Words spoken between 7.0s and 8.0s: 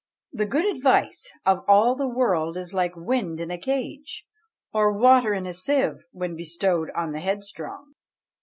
the headstrong."